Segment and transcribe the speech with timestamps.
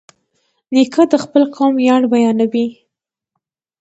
[0.73, 2.67] نیکه د خپل قوم ویاړ بیانوي.